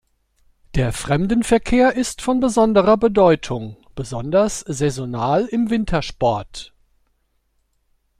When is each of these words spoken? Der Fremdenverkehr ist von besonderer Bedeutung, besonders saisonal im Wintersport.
Der 0.73 0.93
Fremdenverkehr 0.93 1.95
ist 1.95 2.23
von 2.23 2.39
besonderer 2.39 2.97
Bedeutung, 2.97 3.77
besonders 3.93 4.61
saisonal 4.61 5.45
im 5.45 5.69
Wintersport. 5.69 6.73